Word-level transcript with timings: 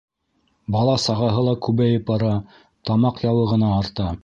Бала-сағаһы 0.75 1.43
ла 1.49 1.53
күбәйеп 1.67 2.09
бара, 2.09 2.33
тамаҡ 2.91 3.25
яуы 3.29 3.47
ғына 3.55 3.73
арта. 3.85 4.13